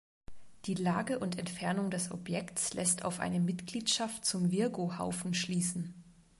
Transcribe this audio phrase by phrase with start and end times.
[0.65, 5.93] Die Lage und Entfernung des Objekts lässt auf eine Mitgliedschaft zum Virgo-Haufen schließen.